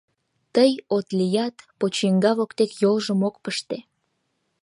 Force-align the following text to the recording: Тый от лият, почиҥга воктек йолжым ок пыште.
Тый 0.53 0.71
от 0.95 1.07
лият, 1.19 1.55
почиҥга 1.79 2.31
воктек 2.37 2.71
йолжым 2.81 3.19
ок 3.27 3.35
пыште. 3.43 3.77